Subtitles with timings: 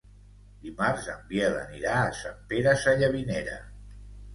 [0.67, 3.65] Dimarts en Biel anirà a Sant Pere Sallavinera.